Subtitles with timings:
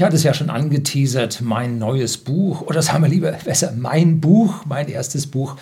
[0.00, 4.18] Ich hatte es ja schon angeteasert, mein neues Buch, oder sagen wir lieber besser, mein
[4.18, 5.58] Buch, mein erstes Buch,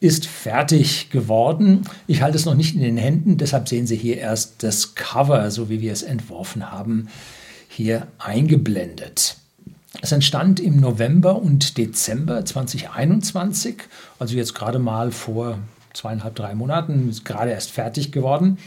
[0.00, 1.84] ist fertig geworden.
[2.06, 5.50] Ich halte es noch nicht in den Händen, deshalb sehen Sie hier erst das Cover,
[5.50, 7.08] so wie wir es entworfen haben,
[7.70, 9.38] hier eingeblendet.
[10.02, 13.76] Es entstand im November und Dezember 2021,
[14.18, 15.58] also jetzt gerade mal vor
[15.94, 18.58] zweieinhalb, drei Monaten, ist gerade erst fertig geworden.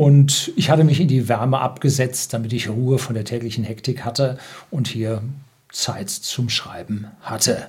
[0.00, 4.02] Und ich hatte mich in die Wärme abgesetzt, damit ich Ruhe von der täglichen Hektik
[4.02, 4.38] hatte
[4.70, 5.20] und hier
[5.72, 7.66] Zeit zum Schreiben hatte.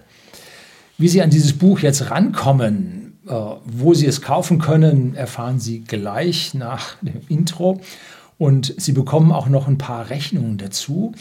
[0.98, 3.34] Wie Sie an dieses Buch jetzt rankommen, äh,
[3.66, 7.82] wo Sie es kaufen können, erfahren Sie gleich nach dem Intro.
[8.38, 11.12] Und Sie bekommen auch noch ein paar Rechnungen dazu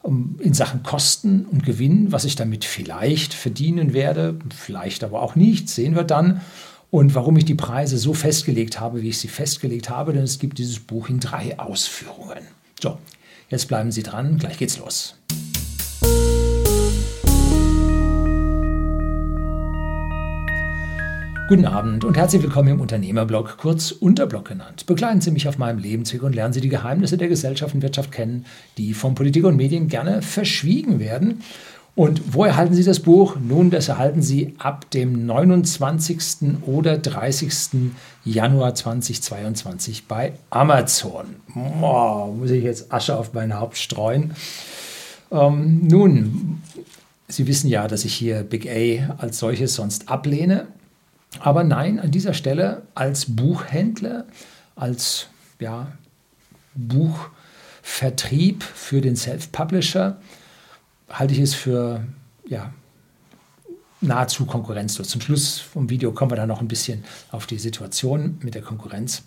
[0.00, 5.34] um, in Sachen Kosten und Gewinn, was ich damit vielleicht verdienen werde, vielleicht aber auch
[5.34, 6.40] nicht, sehen wir dann.
[6.94, 10.38] Und warum ich die Preise so festgelegt habe, wie ich sie festgelegt habe, denn es
[10.38, 12.38] gibt dieses Buch in drei Ausführungen.
[12.80, 12.98] So,
[13.48, 15.16] jetzt bleiben Sie dran, gleich geht's los.
[21.48, 24.86] Guten Abend und herzlich willkommen im Unternehmerblog, kurz Unterblog genannt.
[24.86, 28.12] Begleiten Sie mich auf meinem Lebensweg und lernen Sie die Geheimnisse der Gesellschaft und Wirtschaft
[28.12, 28.46] kennen,
[28.78, 31.42] die von Politik und Medien gerne verschwiegen werden.
[31.96, 33.36] Und wo erhalten Sie das Buch?
[33.40, 36.62] Nun, das erhalten Sie ab dem 29.
[36.66, 37.92] oder 30.
[38.24, 41.36] Januar 2022 bei Amazon.
[41.54, 44.34] Oh, muss ich jetzt Asche auf mein Haupt streuen.
[45.30, 46.62] Ähm, nun,
[47.28, 50.66] Sie wissen ja, dass ich hier Big A als solches sonst ablehne.
[51.38, 54.24] Aber nein, an dieser Stelle als Buchhändler,
[54.74, 55.28] als
[55.60, 55.92] ja,
[56.74, 60.18] Buchvertrieb für den Self-Publisher
[61.08, 62.06] halte ich es für
[62.46, 62.72] ja,
[64.00, 65.08] nahezu konkurrenzlos.
[65.08, 68.62] Zum Schluss vom Video kommen wir dann noch ein bisschen auf die Situation mit der
[68.62, 69.22] Konkurrenz.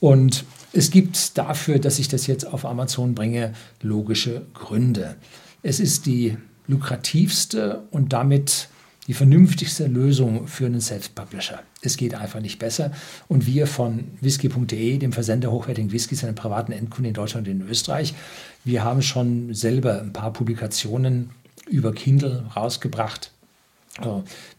[0.00, 5.16] Und es gibt dafür, dass ich das jetzt auf Amazon bringe, logische Gründe.
[5.62, 8.68] Es ist die lukrativste und damit
[9.06, 11.60] die vernünftigste Lösung für einen Self-Publisher.
[11.82, 12.90] Es geht einfach nicht besser.
[13.28, 17.68] Und wir von whisky.de, dem Versender hochwertigen Whiskys an privaten Endkunden in Deutschland und in
[17.68, 18.14] Österreich,
[18.64, 21.30] wir haben schon selber ein paar Publikationen
[21.68, 23.30] über Kindle rausgebracht.
[24.00, 24.06] Äh,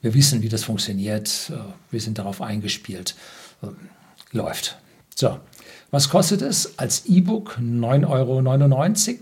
[0.02, 1.52] wir wissen, wie das funktioniert.
[1.52, 1.60] Äh,
[1.92, 3.16] wir sind darauf eingespielt.
[3.62, 3.68] Äh,
[4.32, 4.78] läuft.
[5.16, 5.40] So,
[5.92, 6.78] was kostet es?
[6.78, 9.22] Als E-Book 9,99 Euro,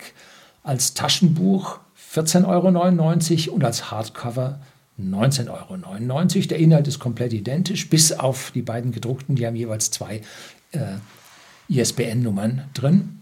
[0.63, 1.79] als Taschenbuch
[2.13, 4.59] 14,99 Euro und als Hardcover
[4.99, 6.47] 19,99 Euro.
[6.47, 10.21] Der Inhalt ist komplett identisch, bis auf die beiden gedruckten, die haben jeweils zwei
[10.71, 10.97] äh,
[11.69, 13.19] ISBN-Nummern drin.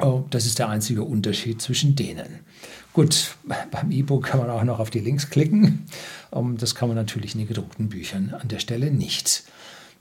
[0.00, 2.40] Oh, das ist der einzige Unterschied zwischen denen.
[2.92, 3.36] Gut,
[3.70, 5.86] beim E-Book kann man auch noch auf die Links klicken.
[6.30, 9.44] Um, das kann man natürlich in den gedruckten Büchern an der Stelle nicht.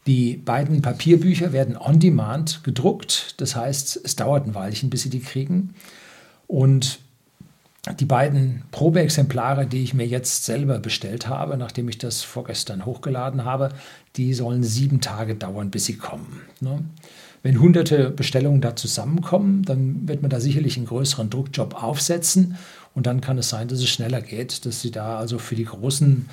[0.07, 3.35] Die beiden Papierbücher werden on demand gedruckt.
[3.37, 5.73] Das heißt, es dauert ein Weilchen, bis Sie die kriegen.
[6.47, 6.99] Und
[7.93, 13.45] die beiden Probeexemplare, die ich mir jetzt selber bestellt habe, nachdem ich das vorgestern hochgeladen
[13.45, 13.69] habe,
[14.15, 16.41] die sollen sieben Tage dauern, bis sie kommen.
[16.59, 16.83] Ne?
[17.43, 22.57] Wenn hunderte Bestellungen da zusammenkommen, dann wird man da sicherlich einen größeren Druckjob aufsetzen
[22.93, 25.65] und dann kann es sein, dass es schneller geht, dass Sie da also für die
[25.65, 26.27] großen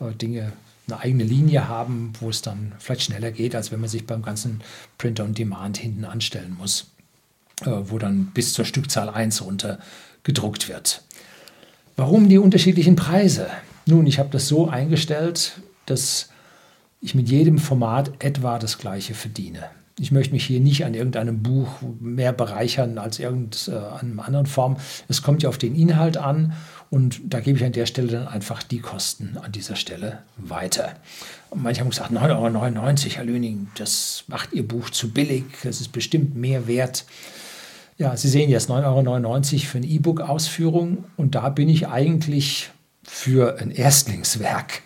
[0.00, 0.52] äh, Dinge
[0.86, 4.22] eine eigene Linie haben, wo es dann vielleicht schneller geht, als wenn man sich beim
[4.22, 4.60] ganzen
[4.98, 6.90] Print on Demand hinten anstellen muss,
[7.62, 9.78] äh, wo dann bis zur Stückzahl 1 runter
[10.22, 11.02] gedruckt wird.
[11.96, 13.48] Warum die unterschiedlichen Preise?
[13.86, 16.30] Nun, ich habe das so eingestellt, dass
[17.00, 19.64] ich mit jedem Format etwa das gleiche verdiene.
[19.98, 21.68] Ich möchte mich hier nicht an irgendeinem Buch
[22.00, 24.78] mehr bereichern als irgendeiner anderen Form.
[25.08, 26.54] Es kommt ja auf den Inhalt an
[26.88, 30.94] und da gebe ich an der Stelle dann einfach die Kosten an dieser Stelle weiter.
[31.50, 35.80] Und manche haben gesagt, 9,99 Euro, Herr Löning, das macht Ihr Buch zu billig, das
[35.80, 37.04] ist bestimmt mehr wert.
[38.00, 42.70] Ja, Sie sehen jetzt 9,99 Euro für eine E-Book-Ausführung und da bin ich eigentlich
[43.02, 44.80] für ein Erstlingswerk,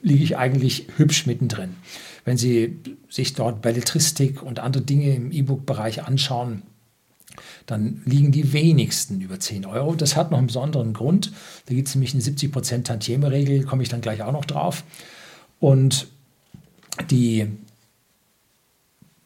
[0.00, 1.76] liege ich eigentlich hübsch mittendrin.
[2.24, 2.78] Wenn Sie
[3.10, 6.62] sich dort Belletristik und andere Dinge im E-Book-Bereich anschauen,
[7.66, 9.94] dann liegen die wenigsten über 10 Euro.
[9.94, 11.30] Das hat noch einen besonderen Grund.
[11.66, 14.82] Da gibt es nämlich eine 70% Tantieme-Regel, komme ich dann gleich auch noch drauf.
[15.60, 16.08] Und
[17.10, 17.48] die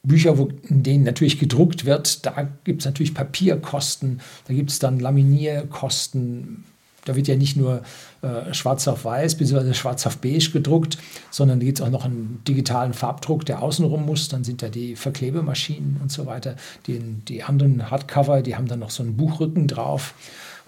[0.02, 4.78] Bücher, wo, in denen natürlich gedruckt wird, da gibt es natürlich Papierkosten, da gibt es
[4.78, 6.64] dann Laminierkosten.
[7.04, 7.82] Da wird ja nicht nur
[8.20, 9.72] äh, schwarz auf weiß bzw.
[9.72, 10.98] schwarz auf beige gedruckt,
[11.30, 14.28] sondern da gibt es auch noch einen digitalen Farbdruck, der außenrum muss.
[14.28, 16.56] Dann sind da die Verklebemaschinen und so weiter.
[16.86, 20.12] Die, die anderen Hardcover, die haben dann noch so einen Buchrücken drauf.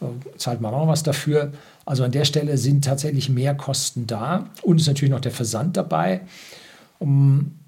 [0.00, 0.06] Äh,
[0.38, 1.52] zahlt man auch noch was dafür.
[1.84, 5.76] Also an der Stelle sind tatsächlich mehr Kosten da und ist natürlich noch der Versand
[5.76, 6.22] dabei.
[6.98, 7.59] Um,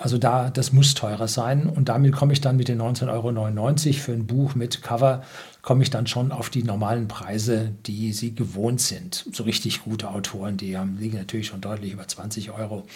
[0.00, 1.66] Also da, das muss teurer sein.
[1.66, 5.22] Und damit komme ich dann mit den 19,99 Euro für ein Buch mit Cover,
[5.60, 9.26] komme ich dann schon auf die normalen Preise, die Sie gewohnt sind.
[9.30, 12.86] So richtig gute Autoren, die haben, liegen natürlich schon deutlich über 20 Euro.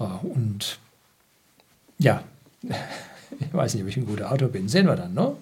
[0.00, 0.78] Äh, und
[1.98, 2.22] ja,
[2.62, 4.70] ich weiß nicht, ob ich ein guter Autor bin.
[4.70, 5.36] Sehen wir dann, ne?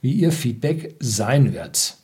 [0.00, 1.94] wie Ihr Feedback sein wird.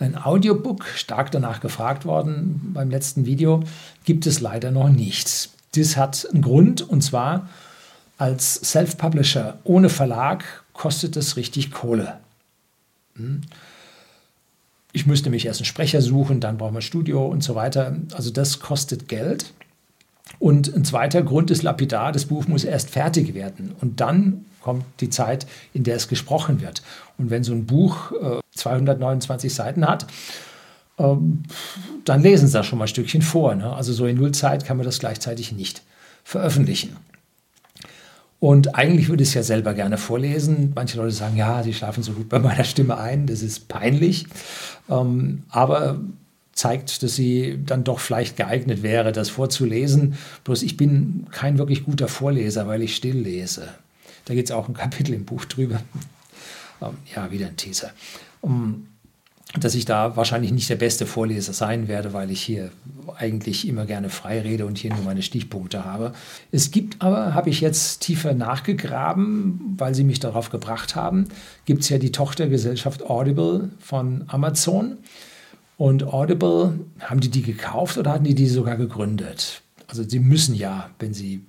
[0.00, 3.62] Ein Audiobook, stark danach gefragt worden beim letzten Video,
[4.04, 5.50] gibt es leider noch nicht.
[5.74, 7.48] Das hat einen Grund und zwar
[8.18, 12.18] als Self-Publisher ohne Verlag kostet es richtig Kohle.
[13.16, 13.42] Hm?
[14.92, 17.96] Ich müsste mich erst einen Sprecher suchen, dann brauchen wir ein Studio und so weiter.
[18.14, 19.52] Also das kostet Geld.
[20.38, 23.74] Und ein zweiter Grund ist lapidar, das Buch muss erst fertig werden.
[23.80, 26.82] Und dann kommt die Zeit, in der es gesprochen wird.
[27.18, 30.06] Und wenn so ein Buch äh, 229 Seiten hat,
[30.98, 31.44] ähm,
[32.04, 33.54] dann lesen Sie da schon mal ein Stückchen vor.
[33.54, 33.72] Ne?
[33.72, 35.82] Also so in Nullzeit kann man das gleichzeitig nicht
[36.24, 36.96] veröffentlichen.
[38.40, 40.72] Und eigentlich würde ich es ja selber gerne vorlesen.
[40.74, 44.26] Manche Leute sagen, ja, sie schlafen so gut bei meiner Stimme ein, das ist peinlich.
[44.90, 46.00] Ähm, aber
[46.52, 50.18] zeigt, dass sie dann doch vielleicht geeignet wäre, das vorzulesen.
[50.44, 53.68] Bloß ich bin kein wirklich guter Vorleser, weil ich still lese.
[54.24, 55.80] Da gibt es auch ein Kapitel im Buch drüber.
[56.80, 57.92] Ähm, ja, wieder ein Teaser.
[58.40, 58.88] Um,
[59.58, 62.70] dass ich da wahrscheinlich nicht der beste Vorleser sein werde, weil ich hier
[63.16, 66.12] eigentlich immer gerne frei rede und hier nur meine Stichpunkte habe.
[66.50, 71.28] Es gibt aber, habe ich jetzt tiefer nachgegraben, weil sie mich darauf gebracht haben,
[71.66, 74.98] gibt es ja die Tochtergesellschaft Audible von Amazon.
[75.76, 79.62] Und Audible, haben die die gekauft oder hatten die die sogar gegründet?
[79.88, 81.44] Also sie müssen ja, wenn sie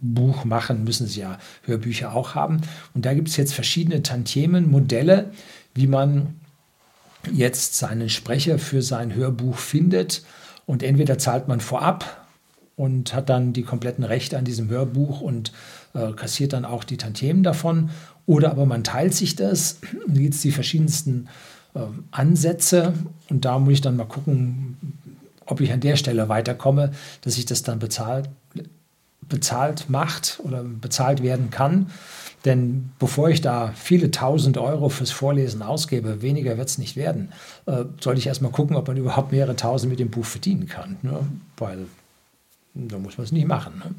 [0.00, 2.60] Buch machen, müssen sie ja Hörbücher auch haben.
[2.92, 5.32] Und da gibt es jetzt verschiedene Tantiemen, Modelle,
[5.74, 6.34] wie man
[7.30, 10.22] jetzt seinen Sprecher für sein Hörbuch findet.
[10.66, 12.26] Und entweder zahlt man vorab
[12.76, 15.52] und hat dann die kompletten Rechte an diesem Hörbuch und
[15.94, 17.90] äh, kassiert dann auch die Tantiemen davon.
[18.26, 19.78] Oder aber man teilt sich das.
[20.06, 21.28] Da gibt es die verschiedensten
[21.74, 21.80] äh,
[22.10, 22.94] Ansätze.
[23.28, 24.76] Und da muss ich dann mal gucken,
[25.46, 26.92] ob ich an der Stelle weiterkomme,
[27.22, 28.28] dass ich das dann bezahlt,
[29.32, 31.90] bezahlt macht oder bezahlt werden kann.
[32.44, 37.32] Denn bevor ich da viele tausend Euro fürs Vorlesen ausgebe, weniger wird es nicht werden,
[37.66, 40.98] äh, sollte ich erstmal gucken, ob man überhaupt mehrere tausend mit dem Buch verdienen kann.
[41.02, 41.20] Ne?
[41.56, 41.86] Weil
[42.74, 43.74] da muss man es nicht machen.
[43.78, 43.94] Ne?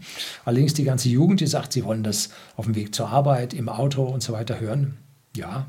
[0.45, 3.69] Allerdings die ganze Jugend, die sagt, sie wollen das auf dem Weg zur Arbeit, im
[3.69, 4.97] Auto und so weiter hören,
[5.35, 5.65] ja,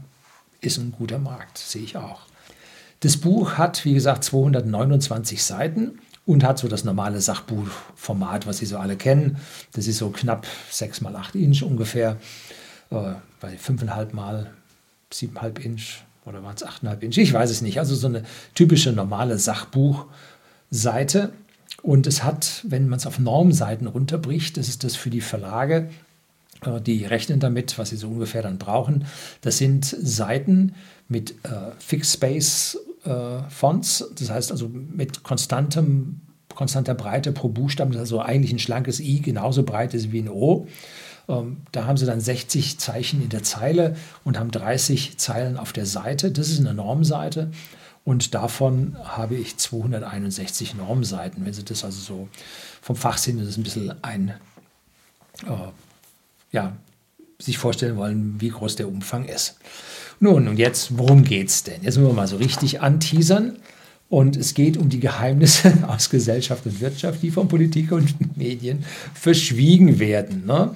[0.61, 2.23] ist ein guter Markt, sehe ich auch.
[3.01, 8.67] Das Buch hat, wie gesagt, 229 Seiten und hat so das normale Sachbuchformat, was Sie
[8.67, 9.39] so alle kennen.
[9.73, 12.17] Das ist so knapp 6 mal 8 Inch ungefähr
[12.91, 14.51] äh, bei 5,5 mal
[15.13, 17.79] 7,5 Inch oder waren es 8,5 Inch, ich weiß es nicht.
[17.79, 18.23] Also so eine
[18.55, 21.33] typische normale Sachbuchseite.
[21.83, 25.91] Und es hat, wenn man es auf Normseiten runterbricht, das ist das für die Verlage,
[26.65, 29.05] äh, die rechnen damit, was sie so ungefähr dann brauchen.
[29.43, 30.75] Das sind Seiten
[31.09, 36.21] mit äh, Fixed Space äh, Fonts, das heißt also mit konstantem,
[36.55, 40.67] konstanter Breite pro Buchstaben, also eigentlich ein schlankes I genauso breit ist wie ein O.
[41.29, 45.73] Ähm, da haben sie dann 60 Zeichen in der Zeile und haben 30 Zeilen auf
[45.73, 46.31] der Seite.
[46.31, 47.51] Das ist eine Normseite.
[48.05, 51.45] Und davon habe ich 261 Normseiten.
[51.45, 52.29] Wenn Sie das also so
[52.83, 54.35] vom Fach sind, das ist ein bisschen ein,
[55.47, 55.71] äh,
[56.53, 56.77] ja,
[57.39, 59.59] sich vorstellen wollen, wie groß der Umfang ist.
[60.21, 61.83] Nun, und jetzt, worum geht es denn?
[61.83, 63.57] Jetzt müssen wir mal so richtig anteasern.
[64.09, 68.85] Und es geht um die Geheimnisse aus Gesellschaft und Wirtschaft, die von Politik und Medien
[69.15, 70.47] verschwiegen werden.
[70.47, 70.75] Ne?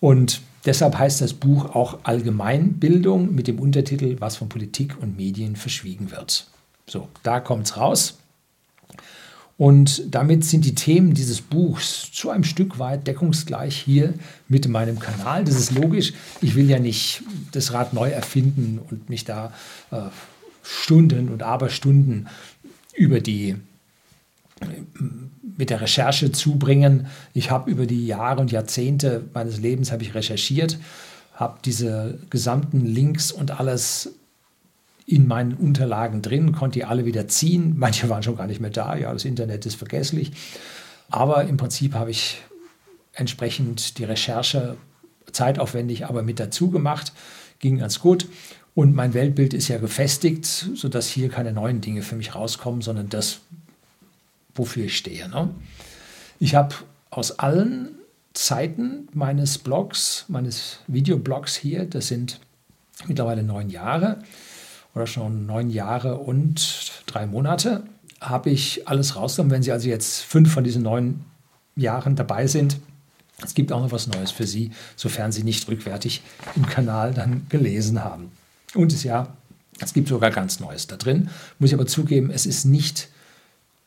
[0.00, 5.56] Und deshalb heißt das Buch auch Allgemeinbildung mit dem Untertitel Was von Politik und Medien
[5.56, 6.48] verschwiegen wird.
[6.86, 8.18] So, da kommt es raus.
[9.56, 14.14] Und damit sind die Themen dieses Buchs zu einem Stück weit deckungsgleich hier
[14.48, 15.44] mit meinem Kanal.
[15.44, 16.12] Das ist logisch.
[16.40, 19.52] Ich will ja nicht das Rad neu erfinden und mich da
[19.92, 20.00] äh,
[20.62, 22.28] Stunden und Aberstunden
[22.96, 23.56] über die
[25.56, 27.06] mit der Recherche zubringen.
[27.32, 30.78] Ich habe über die Jahre und Jahrzehnte meines Lebens habe ich recherchiert,
[31.34, 34.10] habe diese gesamten Links und alles
[35.06, 37.74] in meinen Unterlagen drin, konnte die alle wieder ziehen.
[37.76, 38.96] Manche waren schon gar nicht mehr da.
[38.96, 40.32] Ja, das Internet ist vergesslich.
[41.10, 42.40] Aber im Prinzip habe ich
[43.12, 44.76] entsprechend die Recherche
[45.30, 47.12] zeitaufwendig, aber mit dazu gemacht.
[47.58, 48.28] Ging ganz gut.
[48.74, 53.08] Und mein Weltbild ist ja gefestigt, sodass hier keine neuen Dinge für mich rauskommen, sondern
[53.08, 53.40] das,
[54.54, 55.28] wofür ich stehe.
[55.28, 55.50] Ne?
[56.40, 56.74] Ich habe
[57.10, 57.90] aus allen
[58.32, 62.40] Zeiten meines Blogs, meines Videoblogs hier, das sind
[63.06, 64.22] mittlerweile neun Jahre
[64.94, 67.82] oder schon neun Jahre und drei Monate,
[68.20, 69.52] habe ich alles rausgenommen.
[69.52, 71.24] Wenn Sie also jetzt fünf von diesen neun
[71.76, 72.78] Jahren dabei sind,
[73.42, 76.22] Es gibt auch noch was Neues für Sie, sofern Sie nicht rückwärtig
[76.54, 78.30] im Kanal dann gelesen haben.
[78.74, 79.28] Und es ja,
[79.80, 81.30] es gibt sogar ganz Neues da drin.
[81.58, 83.08] Muss ich aber zugeben, es ist nicht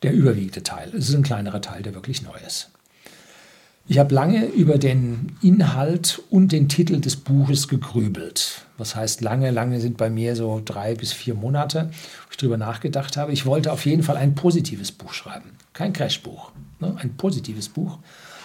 [0.02, 0.90] der überwiegende Teil.
[0.94, 2.70] Es ist ein kleinerer Teil, der wirklich neu ist.
[3.90, 8.66] Ich habe lange über den Inhalt und den Titel des Buches gegrübelt.
[8.76, 9.50] Was heißt lange?
[9.50, 13.32] Lange sind bei mir so drei bis vier Monate, wo ich darüber nachgedacht habe.
[13.32, 16.96] Ich wollte auf jeden Fall ein positives Buch schreiben, kein Crashbuch, ne?
[16.98, 17.98] ein positives Buch.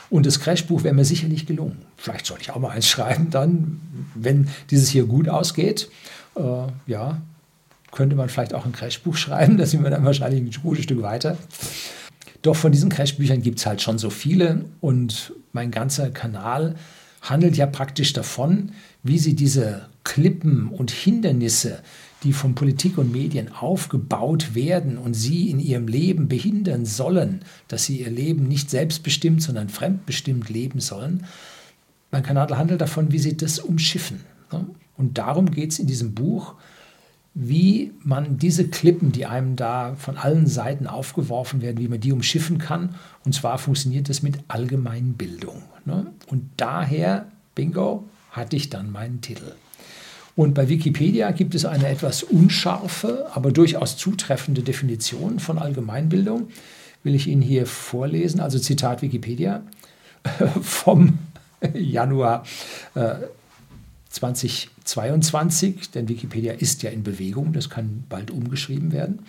[0.09, 1.79] Und das Crashbuch wäre mir sicherlich gelungen.
[1.97, 3.81] Vielleicht soll ich auch mal eins schreiben, dann,
[4.15, 5.89] wenn dieses hier gut ausgeht.
[6.35, 7.21] Äh, ja,
[7.91, 9.57] könnte man vielleicht auch ein Crashbuch schreiben.
[9.57, 11.37] Da sind wir dann wahrscheinlich ein gutes Stück weiter.
[12.43, 16.75] Doch von diesen Crashbüchern gibt es halt schon so viele und mein ganzer Kanal
[17.21, 21.81] handelt ja praktisch davon, wie sie diese Klippen und Hindernisse,
[22.23, 27.85] die von Politik und Medien aufgebaut werden und sie in ihrem Leben behindern sollen, dass
[27.85, 31.25] sie ihr Leben nicht selbstbestimmt, sondern fremdbestimmt leben sollen.
[32.11, 34.19] Mein Kanal handelt davon, wie sie das umschiffen.
[34.97, 36.55] Und darum geht es in diesem Buch
[37.35, 42.11] wie man diese Klippen, die einem da von allen Seiten aufgeworfen werden, wie man die
[42.11, 42.95] umschiffen kann.
[43.25, 45.63] Und zwar funktioniert das mit Allgemeinbildung.
[45.85, 46.07] Ne?
[46.27, 49.53] Und daher, bingo, hatte ich dann meinen Titel.
[50.35, 56.47] Und bei Wikipedia gibt es eine etwas unscharfe, aber durchaus zutreffende Definition von Allgemeinbildung.
[57.03, 59.63] Will ich Ihnen hier vorlesen, also Zitat Wikipedia
[60.61, 61.19] vom
[61.73, 62.43] Januar
[62.95, 63.15] äh,
[64.13, 69.19] 2022, denn Wikipedia ist ja in Bewegung, das kann bald umgeschrieben werden.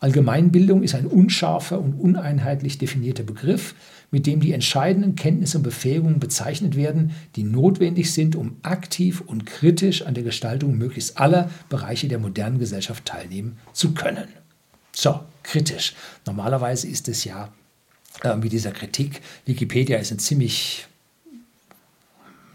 [0.00, 3.74] Allgemeinbildung ist ein unscharfer und uneinheitlich definierter Begriff,
[4.10, 9.46] mit dem die entscheidenden Kenntnisse und Befähigungen bezeichnet werden, die notwendig sind, um aktiv und
[9.46, 14.28] kritisch an der Gestaltung möglichst aller Bereiche der modernen Gesellschaft teilnehmen zu können.
[14.94, 15.94] So, kritisch.
[16.26, 17.52] Normalerweise ist es ja
[18.22, 20.87] äh, mit dieser Kritik, Wikipedia ist ein ziemlich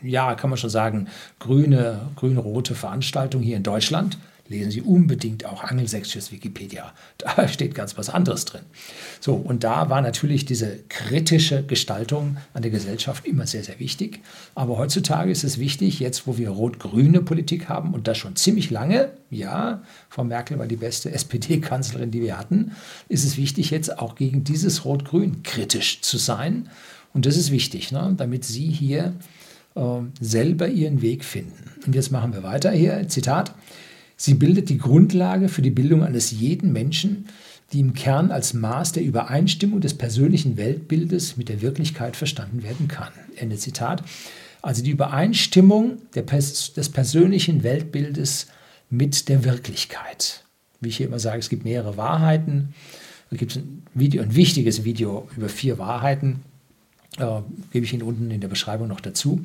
[0.04, 1.08] ja, kann man schon sagen,
[1.40, 4.18] grüne, grün-rote Veranstaltung hier in Deutschland.
[4.50, 6.94] Lesen Sie unbedingt auch angelsächsisches Wikipedia.
[7.18, 8.64] Da steht ganz was anderes drin.
[9.22, 14.20] So, und da war natürlich diese kritische Gestaltung an der Gesellschaft immer sehr, sehr wichtig.
[14.54, 18.70] Aber heutzutage ist es wichtig, jetzt wo wir rot-grüne Politik haben und das schon ziemlich
[18.70, 22.74] lange, ja, Frau Merkel war die beste SPD-Kanzlerin, die wir hatten,
[23.08, 26.70] ist es wichtig, jetzt auch gegen dieses Rot-Grün kritisch zu sein.
[27.14, 29.14] Und das ist wichtig, ne, damit Sie hier
[30.20, 31.72] selber ihren Weg finden.
[31.86, 33.56] Und jetzt machen wir weiter hier, Zitat.
[34.15, 37.25] Sie bildet die Grundlage für die Bildung eines jeden Menschen,
[37.72, 42.88] die im Kern als Maß der Übereinstimmung des persönlichen Weltbildes mit der Wirklichkeit verstanden werden
[42.88, 43.12] kann.
[43.36, 44.03] Ende Zitat.
[44.62, 48.48] Also die Übereinstimmung Pers des persönlichen Weltbildes
[48.89, 50.46] mit der Wirklichkeit.
[50.80, 52.74] Wie ich hier immer sage, es gibt mehrere Wahrheiten.
[53.30, 56.42] Da gibt es ein, Video, ein wichtiges Video über vier Wahrheiten.
[57.17, 57.41] Äh,
[57.72, 59.43] gebe ich Ihnen unten in der Beschreibung noch dazu.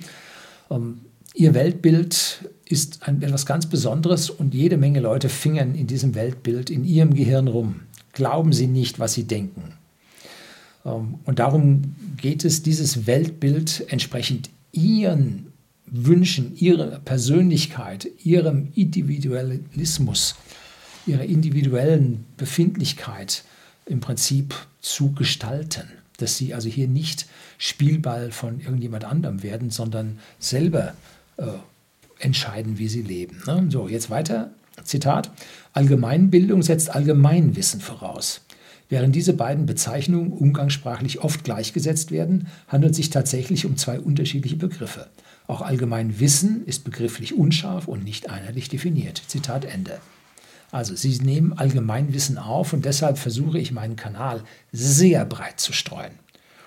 [0.70, 1.00] Ähm,
[1.34, 6.70] Ihr Weltbild ist ein, etwas ganz Besonderes und jede Menge Leute fingern in diesem Weltbild
[6.70, 7.82] in ihrem Gehirn rum.
[8.12, 9.74] Glauben Sie nicht, was Sie denken.
[10.84, 15.52] Ähm, und darum geht es, dieses Weltbild entsprechend Ihren
[15.86, 20.34] Wünschen, Ihrer Persönlichkeit, Ihrem Individualismus,
[21.06, 23.44] Ihrer individuellen Befindlichkeit
[23.86, 30.18] im Prinzip zu gestalten dass sie also hier nicht Spielball von irgendjemand anderem werden, sondern
[30.38, 30.94] selber
[31.38, 31.44] äh,
[32.18, 33.40] entscheiden, wie sie leben.
[33.46, 33.66] Ne?
[33.70, 34.50] So, jetzt weiter.
[34.84, 35.30] Zitat.
[35.72, 38.42] Allgemeinbildung setzt Allgemeinwissen voraus.
[38.88, 44.56] Während diese beiden Bezeichnungen umgangssprachlich oft gleichgesetzt werden, handelt es sich tatsächlich um zwei unterschiedliche
[44.56, 45.08] Begriffe.
[45.46, 49.22] Auch Allgemeinwissen ist begrifflich unscharf und nicht einheitlich definiert.
[49.26, 49.98] Zitat Ende.
[50.70, 56.12] Also Sie nehmen Allgemeinwissen auf und deshalb versuche ich meinen Kanal sehr breit zu streuen.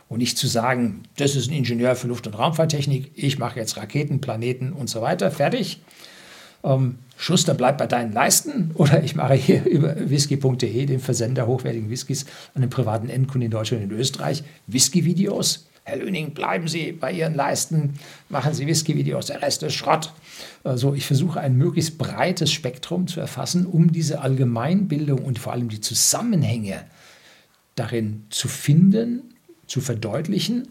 [0.09, 3.77] Und nicht zu sagen, das ist ein Ingenieur für Luft- und Raumfahrttechnik, ich mache jetzt
[3.77, 5.81] Raketen, Planeten und so weiter, fertig.
[6.63, 11.89] Ähm, Schuster bleibt bei deinen Leisten oder ich mache hier über whisky.de, den Versender hochwertigen
[11.89, 15.67] Whiskys an den privaten Endkunden in Deutschland und in Österreich, Whisky-Videos.
[15.83, 17.95] Herr Löning, bleiben Sie bei Ihren Leisten,
[18.29, 20.13] machen Sie Whisky-Videos, der Rest ist Schrott.
[20.63, 25.69] Also ich versuche ein möglichst breites Spektrum zu erfassen, um diese Allgemeinbildung und vor allem
[25.69, 26.83] die Zusammenhänge
[27.75, 29.21] darin zu finden,
[29.65, 30.67] zu verdeutlichen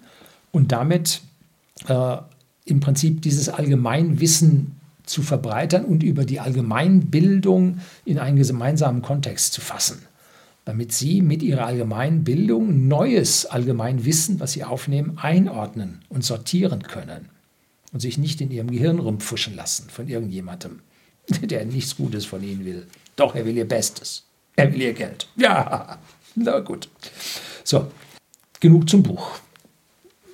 [0.52, 1.22] und damit
[1.88, 2.16] äh,
[2.66, 4.76] im Prinzip dieses Allgemeinwissen
[5.06, 10.06] zu verbreitern und über die Allgemeinbildung in einen gemeinsamen Kontext zu fassen
[10.70, 17.28] damit Sie mit Ihrer allgemeinen Bildung neues Allgemeinwissen, was Sie aufnehmen, einordnen und sortieren können
[17.92, 20.78] und sich nicht in Ihrem Gehirn rumpfuschen lassen von irgendjemandem,
[21.42, 22.86] der nichts Gutes von Ihnen will.
[23.16, 24.22] Doch, er will Ihr Bestes.
[24.54, 25.26] Er will Ihr Geld.
[25.34, 25.98] Ja,
[26.36, 26.88] na gut.
[27.64, 27.90] So,
[28.60, 29.40] genug zum Buch.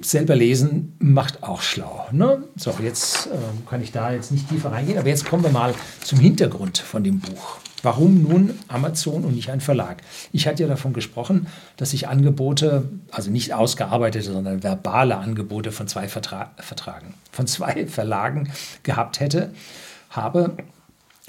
[0.00, 2.06] Selber lesen macht auch schlau.
[2.12, 2.44] Ne?
[2.56, 5.74] So, jetzt äh, kann ich da jetzt nicht tiefer reingehen, aber jetzt kommen wir mal
[6.02, 7.58] zum Hintergrund von dem Buch.
[7.82, 10.02] Warum nun Amazon und nicht ein Verlag?
[10.32, 15.86] Ich hatte ja davon gesprochen, dass ich Angebote, also nicht ausgearbeitete, sondern verbale Angebote von
[15.86, 18.50] zwei Vertra Vertragen, von zwei Verlagen
[18.82, 19.52] gehabt hätte,
[20.10, 20.56] habe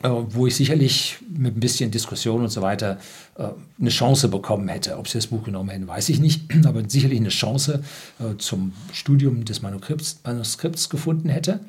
[0.04, 3.00] wo ich sicherlich mit ein bisschen Diskussion und so weiter
[3.36, 3.48] äh,
[3.80, 4.98] eine Chance bekommen hätte.
[4.98, 7.84] Ob sie das Buch genommen hätten, weiß ich nicht, aber sicherlich eine Chance
[8.20, 11.62] äh, zum Studium des Manuskripts, Manuskripts gefunden hätte.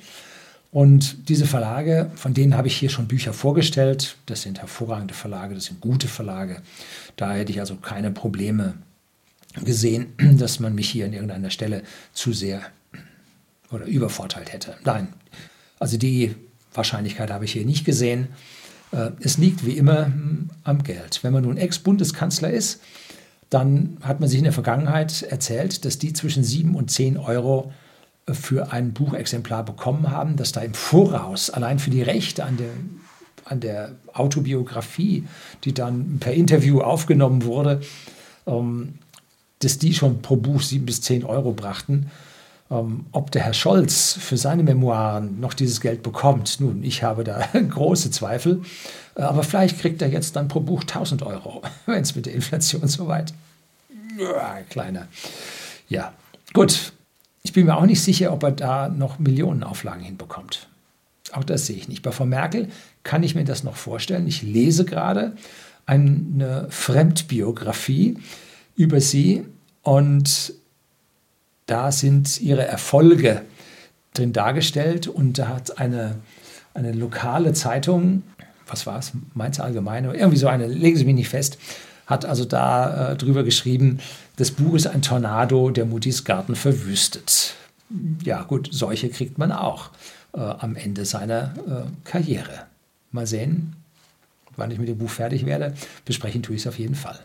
[0.70, 4.16] Und diese Verlage, von denen habe ich hier schon Bücher vorgestellt.
[4.26, 6.60] Das sind hervorragende Verlage, das sind gute Verlage.
[7.16, 8.74] Da hätte ich also keine Probleme
[9.64, 11.82] gesehen, dass man mich hier an irgendeiner Stelle
[12.12, 12.60] zu sehr
[13.70, 14.76] oder übervorteilt hätte.
[14.84, 15.08] Nein,
[15.78, 16.34] also die
[16.78, 18.28] Wahrscheinlichkeit habe ich hier nicht gesehen.
[18.92, 20.10] Äh, es liegt wie immer
[20.64, 21.20] am Geld.
[21.22, 22.80] Wenn man nun Ex-Bundeskanzler ist,
[23.50, 27.72] dann hat man sich in der Vergangenheit erzählt, dass die zwischen 7 und 10 Euro
[28.30, 32.70] für ein Buchexemplar bekommen haben, dass da im Voraus allein für die Rechte an der,
[33.44, 35.24] an der Autobiografie,
[35.64, 37.80] die dann per Interview aufgenommen wurde,
[38.46, 38.94] ähm,
[39.60, 42.10] dass die schon pro Buch 7 bis 10 Euro brachten.
[42.70, 47.24] Ähm, ob der Herr Scholz für seine Memoiren noch dieses Geld bekommt, nun, ich habe
[47.24, 48.62] da große Zweifel.
[49.14, 52.34] Äh, aber vielleicht kriegt er jetzt dann pro Buch 1000 Euro, wenn es mit der
[52.34, 53.32] Inflation soweit.
[54.18, 55.08] Ja, kleiner.
[55.88, 56.12] Ja,
[56.52, 56.92] gut.
[57.42, 60.68] Ich bin mir auch nicht sicher, ob er da noch Millionenauflagen hinbekommt.
[61.32, 62.02] Auch das sehe ich nicht.
[62.02, 62.68] Bei Frau Merkel
[63.04, 64.26] kann ich mir das noch vorstellen.
[64.26, 65.36] Ich lese gerade
[65.86, 68.18] eine Fremdbiografie
[68.76, 69.46] über sie
[69.82, 70.52] und
[71.68, 73.42] da sind ihre Erfolge
[74.14, 76.16] drin dargestellt und da hat eine,
[76.74, 78.24] eine lokale Zeitung,
[78.66, 81.58] was war es, Mainz Allgemeine, irgendwie so eine, legen Sie mich nicht fest,
[82.06, 84.00] hat also da äh, drüber geschrieben,
[84.36, 87.54] das Buch ist ein Tornado, der Mutis Garten verwüstet.
[88.24, 89.90] Ja gut, solche kriegt man auch
[90.32, 92.66] äh, am Ende seiner äh, Karriere.
[93.12, 93.74] Mal sehen,
[94.56, 95.74] wann ich mit dem Buch fertig werde.
[96.06, 97.18] Besprechen tue ich es auf jeden Fall.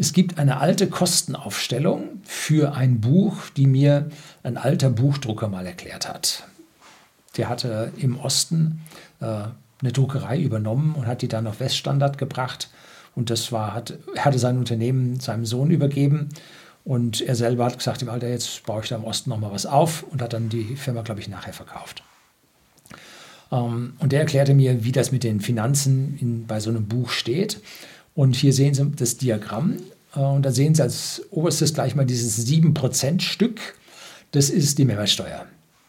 [0.00, 4.08] Es gibt eine alte Kostenaufstellung für ein Buch, die mir
[4.42, 6.44] ein alter Buchdrucker mal erklärt hat.
[7.36, 8.80] Der hatte im Osten
[9.20, 12.70] äh, eine Druckerei übernommen und hat die dann auf Weststandard gebracht.
[13.14, 16.30] Und das war, hat, er hatte sein Unternehmen seinem Sohn übergeben.
[16.82, 20.02] Und er selber hat gesagt, Alter, jetzt baue ich da im Osten nochmal was auf
[20.04, 22.02] und hat dann die Firma, glaube ich, nachher verkauft.
[23.52, 27.10] Ähm, und der erklärte mir, wie das mit den Finanzen in, bei so einem Buch
[27.10, 27.60] steht.
[28.20, 29.78] Und hier sehen Sie das Diagramm.
[30.14, 33.58] Äh, und da sehen Sie als oberstes gleich mal dieses 7%-Stück.
[34.32, 35.46] Das ist die Mehrwertsteuer.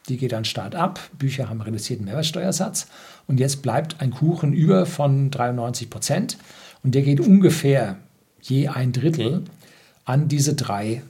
[0.08, 1.02] Die geht an Start ab.
[1.20, 2.88] Bücher haben reduzierten Mehrwertsteuersatz.
[3.28, 6.38] Und jetzt bleibt ein Kuchen über von 93 Prozent.
[6.86, 7.98] Und der geht ungefähr
[8.42, 9.44] je ein Drittel
[10.06, 11.04] an diese drei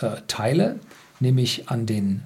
[0.00, 0.80] äh, Teile,
[1.20, 2.22] nämlich an den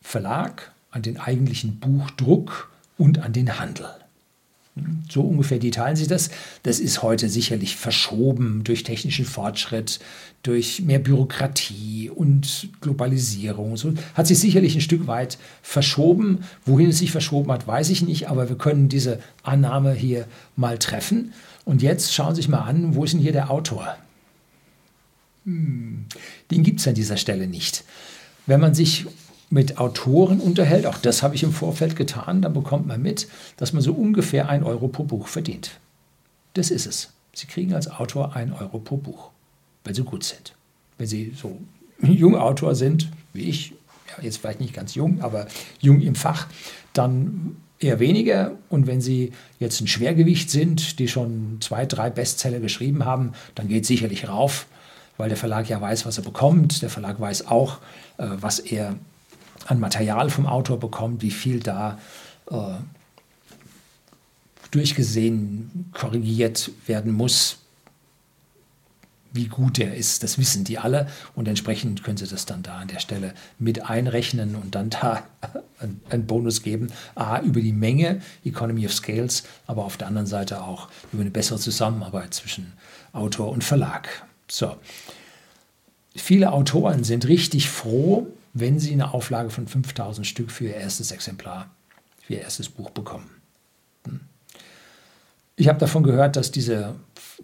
[0.00, 3.86] Verlag, an den eigentlichen Buchdruck und an den Handel.
[5.10, 6.30] So ungefähr die teilen sich das.
[6.62, 10.00] Das ist heute sicherlich verschoben durch technischen Fortschritt,
[10.42, 13.76] durch mehr Bürokratie und Globalisierung.
[13.76, 16.44] So hat sich sicherlich ein Stück weit verschoben.
[16.64, 20.78] Wohin es sich verschoben hat, weiß ich nicht, aber wir können diese Annahme hier mal
[20.78, 21.34] treffen.
[21.66, 23.96] Und jetzt schauen Sie sich mal an, wo ist denn hier der Autor?
[25.44, 26.06] Hm,
[26.50, 27.84] den gibt es an dieser Stelle nicht.
[28.46, 29.06] Wenn man sich
[29.52, 33.74] mit Autoren unterhält, auch das habe ich im Vorfeld getan, dann bekommt man mit, dass
[33.74, 35.72] man so ungefähr ein Euro pro Buch verdient.
[36.54, 37.10] Das ist es.
[37.34, 39.30] Sie kriegen als Autor ein Euro pro Buch,
[39.84, 40.54] wenn sie gut sind.
[40.96, 41.60] Wenn Sie so
[42.02, 43.72] junger Autor sind, wie ich,
[44.08, 45.46] ja, jetzt vielleicht nicht ganz jung, aber
[45.80, 46.46] jung im Fach,
[46.94, 48.52] dann eher weniger.
[48.70, 53.68] Und wenn Sie jetzt ein Schwergewicht sind, die schon zwei, drei Bestseller geschrieben haben, dann
[53.68, 54.66] geht es sicherlich rauf,
[55.18, 56.80] weil der Verlag ja weiß, was er bekommt.
[56.80, 57.80] Der Verlag weiß auch,
[58.16, 58.96] äh, was er
[59.66, 61.98] an Material vom Autor bekommt, wie viel da
[62.50, 62.56] äh,
[64.70, 67.58] durchgesehen, korrigiert werden muss,
[69.32, 70.22] wie gut er ist.
[70.22, 73.88] Das wissen die alle und entsprechend können sie das dann da an der Stelle mit
[73.88, 75.22] einrechnen und dann da
[76.10, 76.92] einen Bonus geben.
[77.14, 81.30] A, über die Menge, Economy of Scales, aber auf der anderen Seite auch über eine
[81.30, 82.72] bessere Zusammenarbeit zwischen
[83.12, 84.08] Autor und Verlag.
[84.48, 84.76] So.
[86.14, 91.10] Viele Autoren sind richtig froh, wenn Sie eine Auflage von 5000 Stück für Ihr erstes
[91.10, 91.70] Exemplar,
[92.20, 93.30] für Ihr erstes Buch bekommen.
[94.06, 94.20] Hm.
[95.56, 96.94] Ich habe davon gehört, dass diese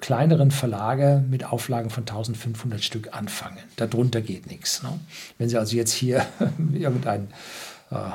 [0.01, 3.59] kleineren Verlage mit Auflagen von 1500 Stück anfangen.
[3.77, 4.83] Darunter geht nichts.
[4.83, 4.99] Ne?
[5.39, 6.27] Wenn Sie also jetzt hier
[6.73, 7.29] irgendein
[7.91, 8.11] äh,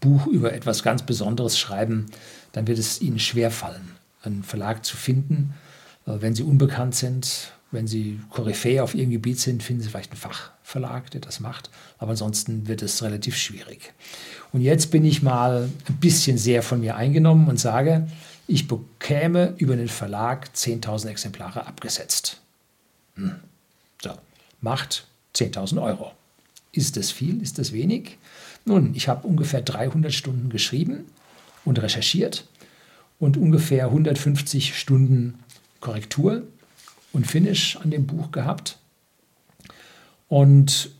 [0.00, 2.06] Buch über etwas ganz Besonderes schreiben,
[2.52, 5.54] dann wird es Ihnen schwerfallen, einen Verlag zu finden,
[6.06, 10.12] äh, wenn Sie unbekannt sind Wenn Sie Koryphäe auf Ihrem Gebiet sind, finden Sie vielleicht
[10.12, 11.70] einen Fachverlag, der das macht.
[11.98, 13.92] Aber ansonsten wird es relativ schwierig.
[14.52, 18.08] Und jetzt bin ich mal ein bisschen sehr von mir eingenommen und sage,
[18.46, 22.40] ich bekäme über den Verlag 10.000 Exemplare abgesetzt.
[23.16, 23.34] Hm.
[24.02, 24.10] So,
[24.60, 26.12] macht 10.000 Euro.
[26.72, 27.42] Ist das viel?
[27.42, 28.18] Ist das wenig?
[28.64, 31.06] Nun, ich habe ungefähr 300 Stunden geschrieben
[31.64, 32.46] und recherchiert
[33.18, 35.38] und ungefähr 150 Stunden
[35.80, 36.42] Korrektur
[37.16, 38.78] und Finish an dem Buch gehabt.
[40.28, 40.90] Und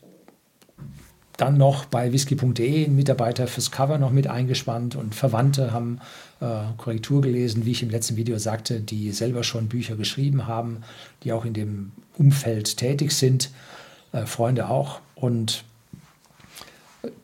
[1.37, 6.01] dann noch bei whisky.de ein Mitarbeiter fürs Cover noch mit eingespannt und Verwandte haben
[6.41, 6.47] äh,
[6.79, 10.79] Korrektur gelesen, wie ich im letzten Video sagte, die selber schon Bücher geschrieben haben,
[11.23, 13.51] die auch in dem Umfeld tätig sind,
[14.13, 15.01] äh, Freunde auch.
[15.15, 15.65] Und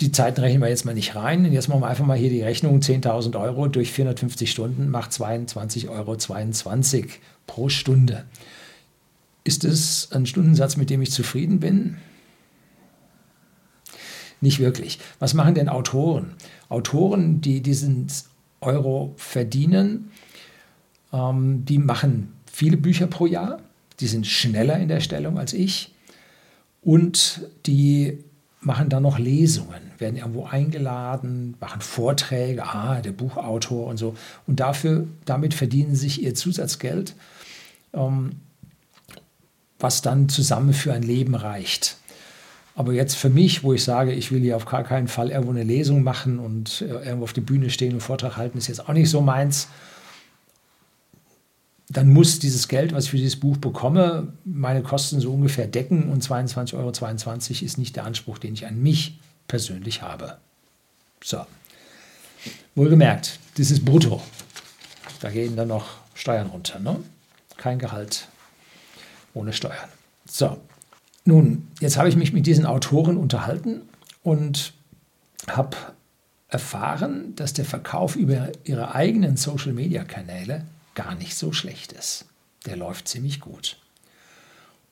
[0.02, 1.50] die Zeiten rechnen wir jetzt mal nicht rein.
[1.50, 2.80] Jetzt machen wir einfach mal hier die Rechnung.
[2.80, 8.24] 10.000 Euro durch 450 Stunden macht 22,22 Euro 22 pro Stunde.
[9.44, 11.96] Ist es ein Stundensatz, mit dem ich zufrieden bin?
[14.40, 14.98] Nicht wirklich.
[15.18, 16.34] Was machen denn Autoren?
[16.68, 18.06] Autoren, die diesen
[18.60, 20.10] Euro verdienen,
[21.12, 23.60] ähm, die machen viele Bücher pro Jahr,
[24.00, 25.94] die sind schneller in der Stellung als ich
[26.82, 28.18] und die
[28.60, 34.14] machen dann noch Lesungen, werden irgendwo eingeladen, machen Vorträge, ah, der Buchautor und so.
[34.46, 37.16] Und dafür, damit verdienen sich ihr Zusatzgeld,
[37.92, 38.36] ähm,
[39.82, 41.96] was dann zusammen für ein Leben reicht.
[42.74, 45.50] Aber jetzt für mich, wo ich sage, ich will hier auf gar keinen Fall irgendwo
[45.50, 48.88] eine Lesung machen und äh, irgendwo auf der Bühne stehen und Vortrag halten, ist jetzt
[48.88, 49.68] auch nicht so meins
[51.92, 56.08] dann muss dieses Geld, was ich für dieses Buch bekomme, meine Kosten so ungefähr decken
[56.08, 60.38] und 22,22 Euro 22 ist nicht der Anspruch, den ich an mich persönlich habe.
[61.22, 61.44] So.
[62.74, 64.22] Wohlgemerkt, das ist brutto.
[65.20, 66.78] Da gehen dann noch Steuern runter.
[66.78, 66.96] Ne?
[67.58, 68.28] Kein Gehalt
[69.34, 69.88] ohne Steuern.
[70.26, 70.58] So.
[71.24, 73.82] Nun, jetzt habe ich mich mit diesen Autoren unterhalten
[74.22, 74.72] und
[75.48, 75.76] habe
[76.48, 80.64] erfahren, dass der Verkauf über ihre eigenen Social-Media-Kanäle
[80.94, 82.26] gar nicht so schlecht ist.
[82.66, 83.78] Der läuft ziemlich gut.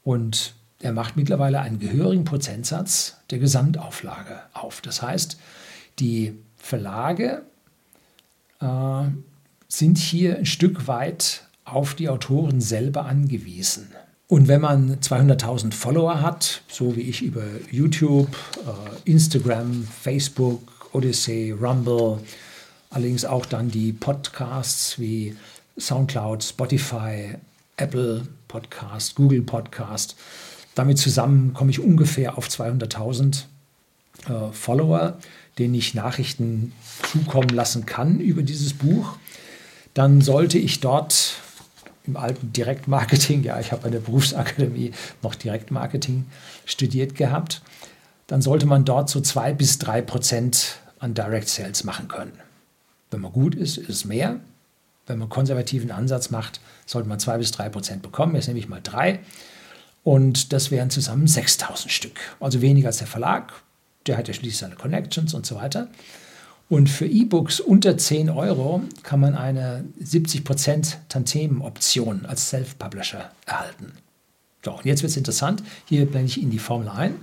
[0.03, 4.81] Und er macht mittlerweile einen gehörigen Prozentsatz der Gesamtauflage auf.
[4.81, 5.39] Das heißt,
[5.99, 7.43] die Verlage
[8.61, 9.05] äh,
[9.69, 13.93] sind hier ein Stück weit auf die Autoren selber angewiesen.
[14.31, 18.29] Und wenn man 200.000 Follower hat, so wie ich über YouTube,
[18.65, 20.63] äh, Instagram, Facebook,
[20.93, 22.21] Odyssey, Rumble,
[22.91, 25.37] allerdings auch dann die Podcasts wie
[25.77, 27.35] SoundCloud, Spotify,
[27.77, 30.15] Apple Podcast, Google Podcast.
[30.77, 33.47] Damit zusammen komme ich ungefähr auf 200.000
[34.29, 35.19] äh, Follower,
[35.59, 36.73] denen ich Nachrichten
[37.11, 39.17] zukommen lassen kann über dieses Buch.
[39.93, 41.35] Dann sollte ich dort
[42.11, 44.93] im alten Direktmarketing, ja, ich habe an der Berufsakademie
[45.23, 46.27] noch Direktmarketing
[46.65, 47.63] studiert gehabt,
[48.27, 52.33] dann sollte man dort so zwei bis drei Prozent an Direct Sales machen können.
[53.11, 54.41] Wenn man gut ist, ist es mehr
[55.11, 58.37] wenn man konservativen Ansatz macht, sollte man zwei bis drei Prozent bekommen.
[58.37, 59.21] Jetzt nehme ich mal drei.
[60.03, 62.19] Und das wären zusammen 6000 Stück.
[62.39, 63.53] Also weniger als der Verlag.
[64.07, 65.89] Der hat ja schließlich seine Connections und so weiter.
[66.71, 73.93] Und für E-Books unter 10 Euro kann man eine 70% Tantiemen-Option als Self-Publisher erhalten.
[74.65, 75.65] So, und jetzt wird es interessant.
[75.87, 77.17] Hier blende ich Ihnen die Formel ein.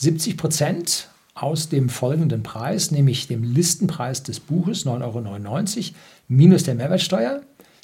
[0.00, 5.94] 70% aus dem folgenden Preis, nämlich dem Listenpreis des Buches 9,99 Euro,
[6.28, 7.42] minus der Mehrwertsteuer,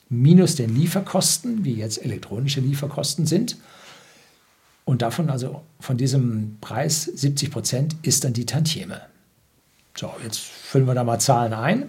[0.08, 3.56] minus den Lieferkosten, wie jetzt elektronische Lieferkosten sind.
[4.84, 9.00] Und davon, also von diesem Preis 70 Prozent, ist dann die Tantieme.
[9.96, 11.84] So, jetzt füllen wir da mal Zahlen ein.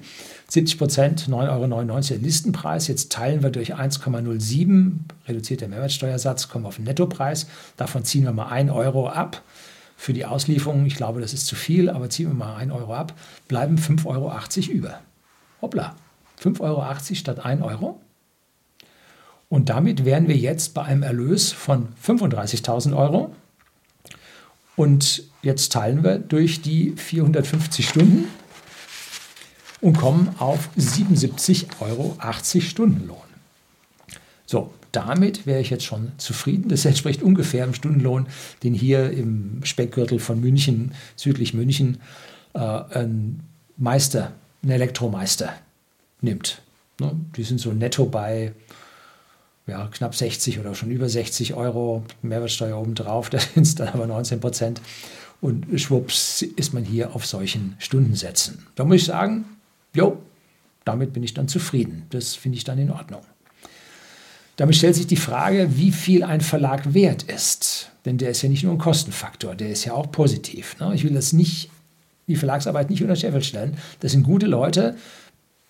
[0.48, 2.88] 70 Prozent, 9,99 Euro der Listenpreis.
[2.88, 4.92] Jetzt teilen wir durch 1,07,
[5.28, 7.48] reduziert der Mehrwertsteuersatz, kommen wir auf den Nettopreis.
[7.78, 9.42] Davon ziehen wir mal 1 Euro ab
[9.98, 12.94] für die Auslieferung, ich glaube, das ist zu viel, aber ziehen wir mal 1 Euro
[12.94, 13.16] ab,
[13.48, 15.00] bleiben 5,80 Euro über.
[15.64, 15.96] Hoppla,
[16.44, 18.00] 5,80 Euro statt 1 Euro.
[19.50, 23.34] Und damit wären wir jetzt bei einem Erlös von 35.000 Euro.
[24.76, 28.26] Und jetzt teilen wir durch die 450 Stunden
[29.86, 32.18] und kommen auf 77,80 Euro
[32.60, 33.18] Stundenlohn.
[34.48, 36.70] So, damit wäre ich jetzt schon zufrieden.
[36.70, 38.26] Das entspricht ungefähr dem Stundenlohn,
[38.64, 42.00] den hier im Speckgürtel von München, südlich München,
[42.56, 43.42] äh, ein
[43.78, 44.32] Meister,
[44.64, 45.54] ein Elektromeister
[46.20, 46.64] nimmt.
[47.00, 47.12] Ne?
[47.38, 48.54] Die sind so netto bei
[49.68, 54.08] ja, knapp 60 oder schon über 60 Euro, Mehrwertsteuer obendrauf, da sind es dann aber
[54.08, 54.82] 19 Prozent.
[55.42, 58.66] Und schwupps ist man hier auf solchen Stundensätzen.
[58.74, 59.46] Da muss ich sagen,
[59.96, 60.22] jo,
[60.84, 62.06] damit bin ich dann zufrieden.
[62.12, 63.22] Das finde ich dann in Ordnung.
[64.56, 67.92] Damit stellt sich die Frage, wie viel ein Verlag wert ist.
[68.06, 70.80] Denn der ist ja nicht nur ein Kostenfaktor, der ist ja auch positiv.
[70.80, 70.94] Ne?
[70.94, 71.70] Ich will das nicht,
[72.28, 73.78] die Verlagsarbeit nicht unter Scheffel stellen.
[74.00, 74.96] Das sind gute Leute.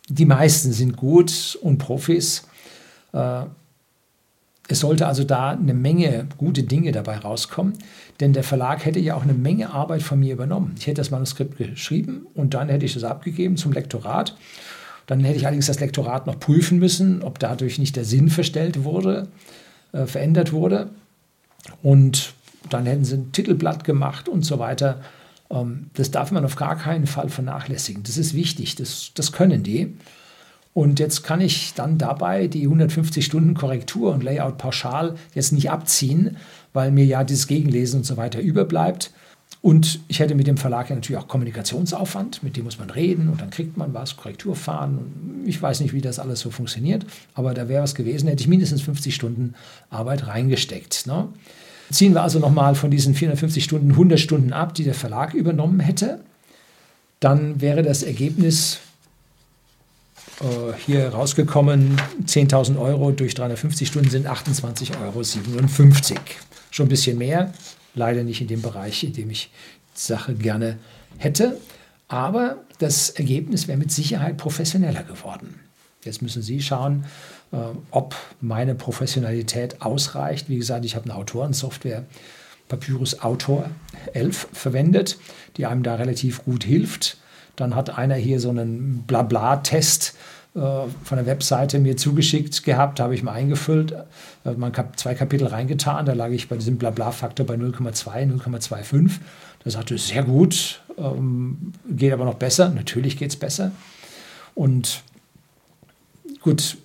[0.09, 2.47] Die meisten sind gut und Profis.
[3.13, 3.45] Äh,
[4.67, 7.73] es sollte also da eine Menge gute Dinge dabei rauskommen,
[8.19, 10.75] denn der Verlag hätte ja auch eine Menge Arbeit von mir übernommen.
[10.79, 14.35] Ich hätte das Manuskript geschrieben und dann hätte ich das abgegeben zum Lektorat.
[15.05, 18.83] Dann hätte ich allerdings das Lektorat noch prüfen müssen, ob dadurch nicht der Sinn verstellt
[18.83, 19.27] wurde,
[19.91, 20.89] äh, verändert wurde.
[21.83, 22.33] Und
[22.69, 25.01] dann hätten sie ein Titelblatt gemacht und so weiter.
[25.51, 28.01] Ähm, das darf man auf gar keinen Fall vernachlässigen.
[28.01, 29.95] Das ist wichtig, das, das können die.
[30.75, 35.71] Und jetzt kann ich dann dabei die 150 Stunden Korrektur und Layout pauschal jetzt nicht
[35.71, 36.35] abziehen,
[36.73, 39.11] weil mir ja dieses Gegenlesen und so weiter überbleibt.
[39.61, 43.29] Und ich hätte mit dem Verlag ja natürlich auch Kommunikationsaufwand, mit dem muss man reden
[43.29, 45.43] und dann kriegt man was, Korrektur fahren.
[45.45, 48.49] Ich weiß nicht, wie das alles so funktioniert, aber da wäre was gewesen, hätte ich
[48.49, 49.53] mindestens 50 Stunden
[49.89, 51.07] Arbeit reingesteckt.
[51.07, 51.29] Ne?
[51.89, 55.79] Ziehen wir also nochmal von diesen 450 Stunden 100 Stunden ab, die der Verlag übernommen
[55.79, 56.19] hätte,
[57.21, 58.81] dann wäre das Ergebnis
[60.41, 65.23] äh, hier rausgekommen, 10.000 Euro durch 350 Stunden sind 28,57 Euro.
[66.71, 67.53] Schon ein bisschen mehr,
[67.93, 69.49] leider nicht in dem Bereich, in dem ich
[69.95, 70.77] die Sache gerne
[71.17, 71.57] hätte.
[72.07, 75.59] Aber das Ergebnis wäre mit Sicherheit professioneller geworden.
[76.03, 77.05] Jetzt müssen Sie schauen,
[77.51, 77.57] äh,
[77.91, 80.49] ob meine Professionalität ausreicht.
[80.49, 82.05] Wie gesagt, ich habe eine Autorensoftware,
[82.67, 83.69] Papyrus Autor
[84.13, 85.17] 11, verwendet,
[85.57, 87.17] die einem da relativ gut hilft.
[87.55, 90.15] Dann hat einer hier so einen Blabla-Test
[90.55, 93.93] äh, von der Webseite mir zugeschickt gehabt, habe ich mal eingefüllt,
[94.45, 99.11] äh, man hat zwei Kapitel reingetan, da lag ich bei diesem Blabla-Faktor bei 0,2, 0,25.
[99.63, 102.69] Da sagte sehr gut, ähm, geht aber noch besser.
[102.69, 103.71] Natürlich geht es besser.
[104.53, 105.03] Und
[106.41, 106.77] gut,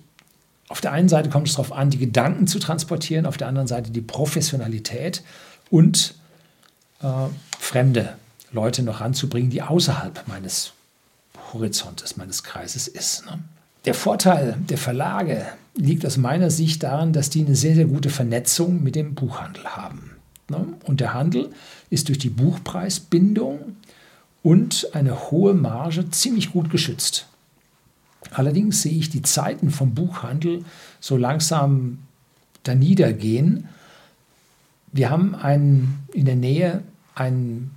[0.67, 3.67] auf der einen Seite kommt es darauf an, die Gedanken zu transportieren, auf der anderen
[3.67, 5.23] Seite die Professionalität
[5.69, 6.15] und
[7.01, 7.07] äh,
[7.59, 8.13] fremde
[8.51, 10.73] Leute noch ranzubringen, die außerhalb meines
[11.53, 13.25] Horizontes, meines Kreises ist.
[13.25, 13.39] Ne?
[13.85, 18.09] Der Vorteil der Verlage liegt aus meiner Sicht darin, dass die eine sehr, sehr gute
[18.09, 20.11] Vernetzung mit dem Buchhandel haben.
[20.49, 20.65] Ne?
[20.83, 21.49] Und der Handel
[21.89, 23.77] ist durch die Buchpreisbindung
[24.43, 27.27] und eine hohe Marge ziemlich gut geschützt.
[28.31, 30.63] Allerdings sehe ich die Zeiten vom Buchhandel
[30.99, 31.99] so langsam
[32.63, 33.67] da niedergehen.
[34.91, 36.83] Wir haben einen, in der Nähe
[37.15, 37.71] einen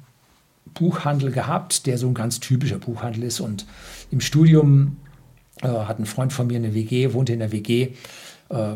[0.75, 3.41] Buchhandel gehabt, der so ein ganz typischer Buchhandel ist.
[3.41, 3.67] Und
[4.11, 4.97] im Studium
[5.63, 7.91] äh, hat ein Freund von mir eine WG, wohnte in der WG
[8.51, 8.75] äh,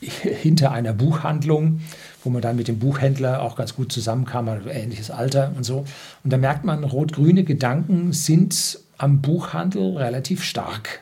[0.00, 1.80] hinter einer Buchhandlung,
[2.22, 5.84] wo man dann mit dem Buchhändler auch ganz gut zusammenkam, also ähnliches Alter und so.
[6.22, 11.00] Und da merkt man, rot-grüne Gedanken sind am Buchhandel relativ stark.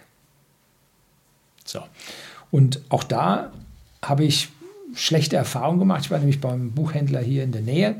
[1.64, 1.80] So.
[2.50, 3.52] Und auch da
[4.02, 4.50] habe ich
[4.94, 6.02] schlechte Erfahrungen gemacht.
[6.04, 7.96] Ich war nämlich beim Buchhändler hier in der Nähe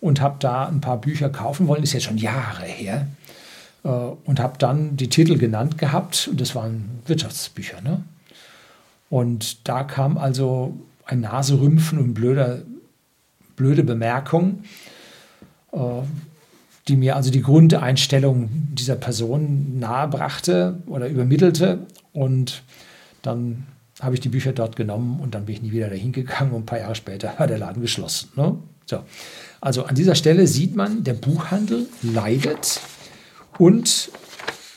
[0.00, 3.06] und habe da ein paar Bücher kaufen wollen, ist jetzt schon Jahre her.
[3.84, 7.80] Äh, und habe dann die Titel genannt gehabt und das waren Wirtschaftsbücher.
[7.80, 8.02] Ne?
[9.08, 12.62] Und da kam also ein Naserümpfen und blöder,
[13.56, 14.64] blöde Bemerkung,
[15.72, 15.78] äh,
[16.88, 21.86] die mir also die Grundeinstellung dieser Person nahebrachte oder übermittelte.
[22.12, 22.62] Und
[23.22, 23.66] dann
[24.00, 26.62] habe ich die Bücher dort genommen und dann bin ich nie wieder dahin gegangen und
[26.62, 28.30] ein paar Jahre später war der Laden geschlossen.
[28.36, 28.56] Ne?
[28.86, 29.00] So.
[29.60, 32.80] Also an dieser Stelle sieht man, der Buchhandel leidet
[33.58, 34.10] und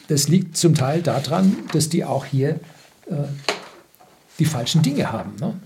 [0.08, 2.60] das liegt zum Teil daran, dass die auch hier
[3.10, 3.24] äh,
[4.40, 5.36] die falschen Dinge haben.
[5.40, 5.60] Ne?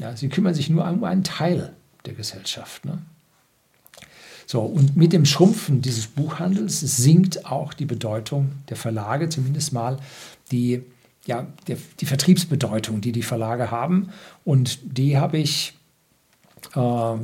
[0.00, 1.72] Ja, sie kümmern sich nur um einen Teil
[2.04, 2.84] der Gesellschaft.
[2.84, 2.98] Ne?
[4.46, 9.98] So, und mit dem Schrumpfen dieses Buchhandels sinkt auch die Bedeutung der Verlage, zumindest mal
[10.50, 10.82] die,
[11.26, 14.10] ja, der, die Vertriebsbedeutung, die die Verlage haben.
[14.44, 15.74] Und die habe ich
[16.74, 17.16] äh,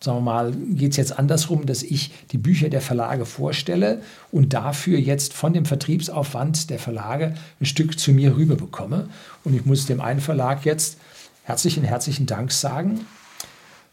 [0.00, 4.52] sagen wir mal, geht es jetzt andersrum, dass ich die Bücher der Verlage vorstelle und
[4.52, 9.08] dafür jetzt von dem Vertriebsaufwand der Verlage ein Stück zu mir rüber bekomme.
[9.44, 10.98] Und ich muss dem einen Verlag jetzt
[11.42, 13.06] herzlichen, herzlichen Dank sagen,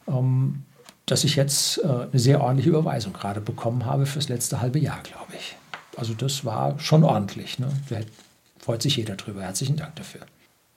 [0.07, 0.63] ähm,
[1.05, 5.01] dass ich jetzt äh, eine sehr ordentliche Überweisung gerade bekommen habe fürs letzte halbe Jahr,
[5.03, 5.55] glaube ich.
[5.97, 7.57] Also das war schon ordentlich.
[7.57, 7.69] Ne?
[7.89, 7.97] Da
[8.59, 9.41] freut sich jeder drüber.
[9.41, 10.21] Herzlichen Dank dafür.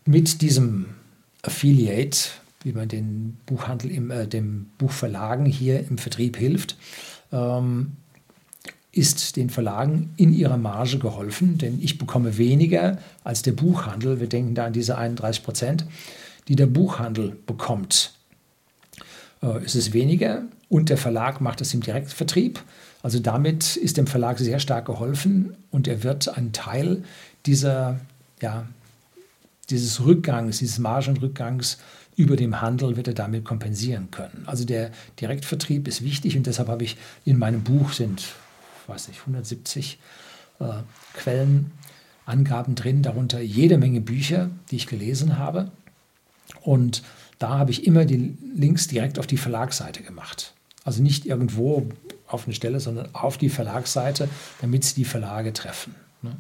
[0.05, 0.95] Mit diesem
[1.43, 2.19] Affiliate
[2.63, 6.77] wie man den Buchhandel, im, äh, dem Buchverlagen hier im Vertrieb hilft,
[7.33, 7.93] ähm,
[8.93, 14.19] ist den Verlagen in ihrer Marge geholfen, denn ich bekomme weniger als der Buchhandel.
[14.19, 15.87] Wir denken da an diese 31 Prozent,
[16.49, 18.15] die der Buchhandel bekommt.
[19.43, 22.63] Äh, es ist weniger und der Verlag macht es im Direktvertrieb.
[23.03, 27.05] Also damit ist dem Verlag sehr stark geholfen und er wird einen Teil
[27.47, 28.01] dieser
[28.43, 28.67] ja,
[29.71, 31.79] dieses Rückgangs, dieses Margenrückgangs
[32.19, 34.43] über dem Handel wird er damit kompensieren können.
[34.47, 38.35] Also der Direktvertrieb ist wichtig und deshalb habe ich in meinem Buch sind,
[38.89, 40.01] weiß nicht, 170
[40.59, 40.65] äh,
[41.15, 45.71] Quellenangaben drin, darunter jede Menge Bücher, die ich gelesen habe.
[46.61, 47.05] Und
[47.39, 50.55] da habe ich immer die Links direkt auf die Verlagsseite gemacht.
[50.83, 51.87] Also nicht irgendwo
[52.27, 54.29] auf eine Stelle, sondern auf die Verlagsseite,
[54.61, 55.95] damit sie die Verlage treffen.
[56.23, 56.37] Ne?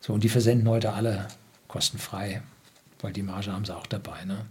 [0.00, 1.28] So, und die versenden heute alle
[1.68, 2.42] kostenfrei,
[3.02, 4.24] weil die Marge haben sie auch dabei.
[4.24, 4.46] Ne?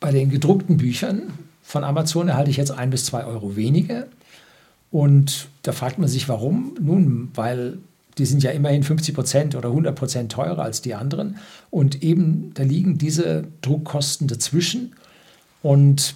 [0.00, 4.06] Bei den gedruckten Büchern von Amazon erhalte ich jetzt ein bis zwei Euro weniger.
[4.90, 6.74] Und da fragt man sich, warum?
[6.80, 7.78] Nun, weil
[8.16, 11.36] die sind ja immerhin 50 Prozent oder 100 Prozent teurer als die anderen.
[11.70, 14.94] Und eben da liegen diese Druckkosten dazwischen.
[15.62, 16.14] Und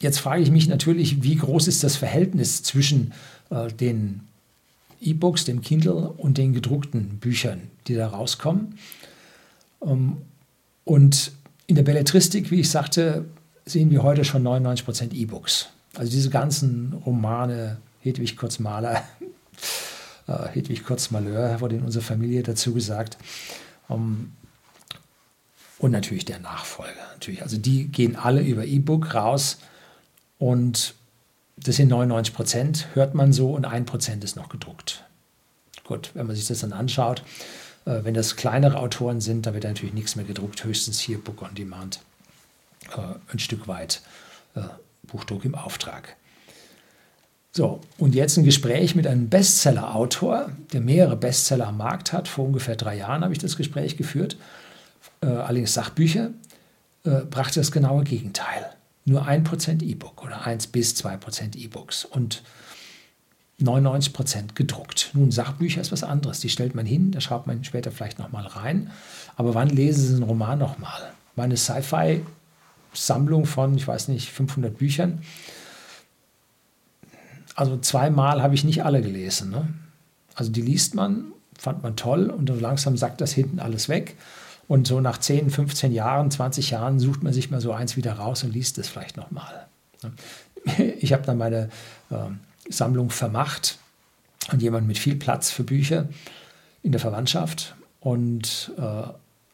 [0.00, 3.12] jetzt frage ich mich natürlich, wie groß ist das Verhältnis zwischen
[3.50, 4.20] äh, den
[5.00, 8.78] E-Books, dem Kindle und den gedruckten Büchern, die da rauskommen.
[9.86, 10.18] Ähm,
[10.84, 11.32] und
[11.66, 13.24] in der Belletristik, wie ich sagte,
[13.64, 15.68] sehen wir heute schon 99 Prozent E-Books.
[15.96, 19.02] Also diese ganzen Romane, Hedwig Kurzmaler,
[20.28, 23.16] äh, Hedwig Kurzmalheur wurde in unserer Familie dazu gesagt.
[23.90, 24.32] Ähm,
[25.78, 27.02] und natürlich der Nachfolger.
[27.12, 27.42] Natürlich.
[27.42, 29.58] Also die gehen alle über E-Book raus
[30.38, 30.94] und
[31.56, 35.04] das sind 99 Prozent, hört man so, und ein Prozent ist noch gedruckt.
[35.84, 37.22] Gut, wenn man sich das dann anschaut,
[38.04, 41.54] wenn das kleinere Autoren sind, dann wird natürlich nichts mehr gedruckt, höchstens hier Book on
[41.54, 42.00] Demand.
[42.96, 44.02] Äh, ein Stück weit
[44.54, 44.62] äh,
[45.04, 46.16] Buchdruck im Auftrag.
[47.52, 52.28] So, und jetzt ein Gespräch mit einem Bestseller-Autor, der mehrere Bestseller am Markt hat.
[52.28, 54.36] Vor ungefähr drei Jahren habe ich das Gespräch geführt.
[55.22, 56.30] Äh, allerdings Sachbücher
[57.04, 62.42] äh, brachte das genaue Gegenteil nur 1% E-Book oder 1 bis 2% E-Books und
[63.62, 65.10] 99% gedruckt.
[65.14, 66.40] Nun, Sachbücher ist was anderes.
[66.40, 68.90] Die stellt man hin, da schreibt man später vielleicht nochmal rein.
[69.36, 71.12] Aber wann lesen Sie einen Roman nochmal?
[71.36, 75.22] Meine Sci-Fi-Sammlung von, ich weiß nicht, 500 Büchern.
[77.54, 79.50] Also zweimal habe ich nicht alle gelesen.
[79.50, 79.66] Ne?
[80.34, 84.16] Also die liest man, fand man toll und dann langsam sackt das hinten alles weg.
[84.68, 88.14] Und so nach 10, 15 Jahren, 20 Jahren sucht man sich mal so eins wieder
[88.14, 89.66] raus und liest es vielleicht nochmal.
[90.98, 91.70] Ich habe dann meine
[92.10, 92.16] äh,
[92.68, 93.78] Sammlung vermacht
[94.48, 96.08] an jemanden mit viel Platz für Bücher
[96.82, 97.74] in der Verwandtschaft.
[98.00, 99.02] Und äh,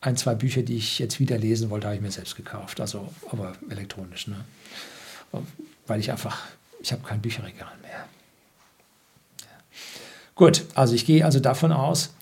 [0.01, 2.81] ein, zwei Bücher, die ich jetzt wieder lesen wollte, habe ich mir selbst gekauft.
[2.81, 4.27] Also, aber elektronisch.
[4.27, 4.37] Ne?
[5.87, 6.43] Weil ich einfach,
[6.81, 8.05] ich habe kein Bücherregal mehr.
[9.41, 9.47] Ja.
[10.35, 12.13] Gut, also ich gehe also davon aus,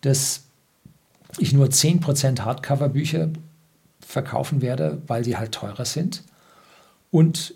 [0.00, 0.44] dass
[1.38, 3.28] ich nur 10% Hardcover-Bücher
[4.00, 6.22] verkaufen werde, weil die halt teurer sind.
[7.10, 7.54] Und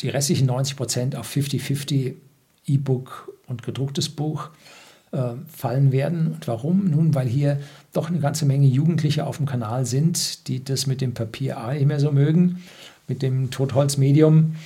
[0.00, 2.14] die restlichen 90% auf 50-50
[2.66, 4.50] E-Book und gedrucktes Buch
[5.12, 6.32] äh, fallen werden.
[6.34, 6.90] Und warum?
[6.90, 7.60] Nun, weil hier
[7.92, 11.72] doch eine ganze Menge Jugendliche auf dem Kanal sind, die das mit dem Papier A
[11.72, 12.62] mehr so mögen,
[13.08, 14.56] mit dem Totholzmedium.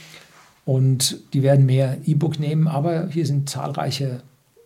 [0.64, 4.22] Und die werden mehr E-Book nehmen, aber hier sind zahlreiche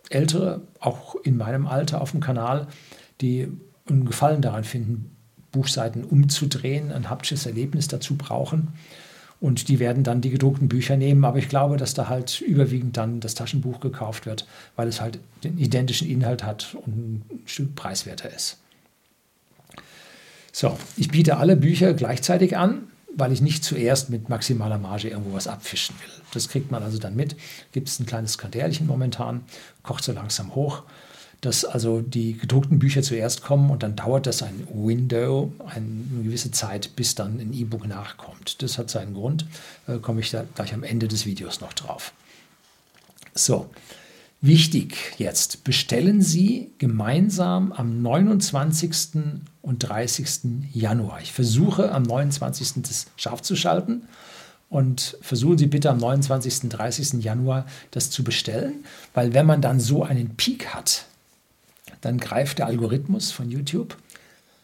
[0.09, 2.67] Ältere, auch in meinem Alter auf dem Kanal,
[3.21, 3.47] die
[3.89, 5.11] einen Gefallen daran finden,
[5.51, 8.73] Buchseiten umzudrehen, ein haptisches Erlebnis dazu brauchen.
[9.45, 11.23] Und die werden dann die gedruckten Bücher nehmen.
[11.23, 15.19] Aber ich glaube, dass da halt überwiegend dann das Taschenbuch gekauft wird, weil es halt
[15.43, 18.57] den identischen Inhalt hat und ein Stück preiswerter ist.
[20.51, 25.35] So, ich biete alle Bücher gleichzeitig an, weil ich nicht zuerst mit maximaler Marge irgendwo
[25.35, 26.23] was abfischen will.
[26.33, 27.35] Das kriegt man also dann mit.
[27.71, 29.43] Gibt es ein kleines Skandälchen momentan,
[29.83, 30.81] kocht so langsam hoch
[31.45, 36.49] dass also die gedruckten Bücher zuerst kommen und dann dauert das ein Window, eine gewisse
[36.49, 38.63] Zeit, bis dann ein E-Book nachkommt.
[38.63, 39.45] Das hat seinen Grund,
[39.87, 42.13] äh, komme ich da gleich am Ende des Videos noch drauf.
[43.35, 43.69] So,
[44.41, 48.91] wichtig jetzt, bestellen Sie gemeinsam am 29.
[49.61, 50.71] und 30.
[50.73, 51.21] Januar.
[51.21, 52.81] Ich versuche am 29.
[52.81, 54.07] das scharf zu schalten
[54.69, 56.63] und versuchen Sie bitte am 29.
[56.63, 57.23] und 30.
[57.23, 61.05] Januar das zu bestellen, weil wenn man dann so einen Peak hat,
[62.05, 63.97] dann greift der Algorithmus von YouTube,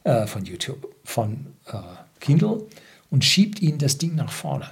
[0.03, 1.77] äh, von YouTube, von äh,
[2.19, 2.67] Kindle
[3.09, 4.69] und schiebt ihnen das Ding nach vorne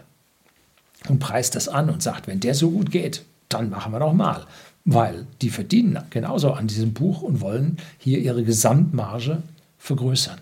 [1.07, 4.13] und preist das an und sagt, wenn der so gut geht, dann machen wir noch
[4.13, 4.45] mal,
[4.85, 9.41] weil die verdienen genauso an diesem Buch und wollen hier ihre Gesamtmarge
[9.79, 10.39] vergrößern.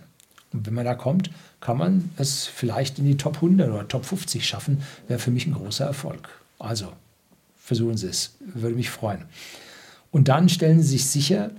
[0.52, 1.30] Und wenn man da kommt,
[1.62, 5.48] kann man es vielleicht in die Top 100 oder Top 50 schaffen, wäre für mich
[5.48, 6.28] ein großer Erfolg.
[6.60, 6.92] Also
[7.58, 9.24] versuchen Sie es, würde mich freuen.
[10.12, 11.52] Und dann stellen Sie sich sicher,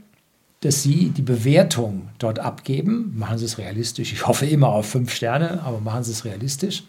[0.60, 3.14] dass Sie die Bewertung dort abgeben.
[3.16, 4.12] Machen Sie es realistisch.
[4.12, 6.84] Ich hoffe immer auf fünf Sterne, aber machen Sie es realistisch.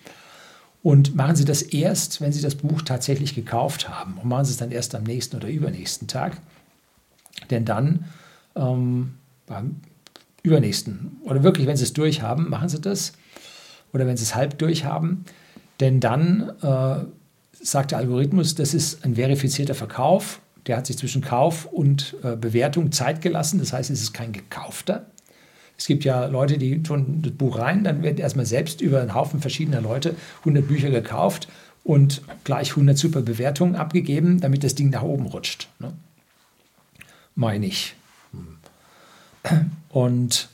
[0.82, 4.18] Und machen Sie das erst, wenn Sie das Buch tatsächlich gekauft haben.
[4.22, 6.38] Und machen Sie es dann erst am nächsten oder übernächsten Tag.
[7.50, 8.06] Denn dann,
[8.56, 9.14] ähm,
[9.46, 9.76] beim
[10.42, 11.18] übernächsten.
[11.24, 13.14] Oder wirklich, wenn Sie es durchhaben, machen Sie das.
[13.94, 15.26] Oder wenn Sie es halb durchhaben.
[15.80, 17.06] Denn dann äh,
[17.62, 20.40] sagt der Algorithmus, das ist ein verifizierter Verkauf.
[20.70, 23.58] Der hat sich zwischen Kauf und äh, Bewertung Zeit gelassen.
[23.58, 25.08] Das heißt, es ist kein gekaufter.
[25.76, 29.16] Es gibt ja Leute, die tun das Buch rein, dann werden erstmal selbst über einen
[29.16, 31.48] Haufen verschiedener Leute 100 Bücher gekauft
[31.84, 35.70] und gleich 100 super Bewertungen abgegeben, damit das Ding nach oben rutscht.
[35.80, 35.92] Ne?
[37.34, 37.96] Meine ich.
[39.90, 40.50] Und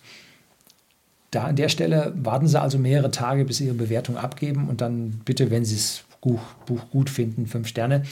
[1.31, 4.79] da an der Stelle warten Sie also mehrere Tage, bis Sie Ihre Bewertung abgeben und
[4.79, 8.03] dann bitte, wenn Sie das Buch, Buch gut finden, fünf Sterne,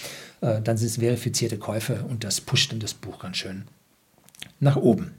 [0.42, 3.64] äh, dann sind es verifizierte Käufe und das pusht dann das Buch ganz schön
[4.60, 5.16] nach oben.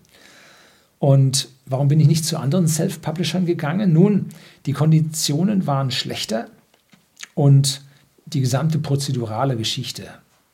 [1.01, 3.93] Und warum bin ich nicht zu anderen Self-Publishern gegangen?
[3.93, 4.29] Nun,
[4.65, 6.47] die Konditionen waren schlechter
[7.35, 7.83] und
[8.27, 10.05] die gesamte prozedurale Geschichte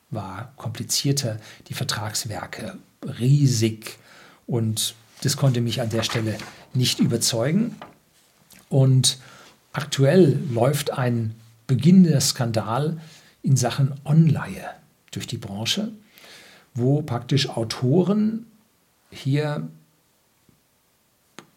[0.08, 1.36] war komplizierter,
[1.68, 2.78] die Vertragswerke
[3.20, 3.98] riesig
[4.46, 6.38] und das konnte mich an der Stelle
[6.72, 7.76] nicht überzeugen.
[8.70, 9.18] Und
[9.72, 11.34] aktuell läuft ein
[11.70, 12.98] beginnender Skandal
[13.44, 14.70] in Sachen Online
[15.12, 15.92] durch die Branche,
[16.74, 18.46] wo praktisch Autoren
[19.10, 19.68] hier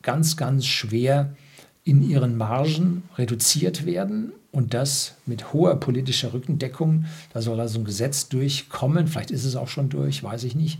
[0.04, 1.36] ganz, ganz schwer
[1.84, 7.06] in ihren Margen reduziert werden und das mit hoher politischer Rückendeckung.
[7.34, 10.78] Da soll also ein Gesetz durchkommen, vielleicht ist es auch schon durch, weiß ich nicht.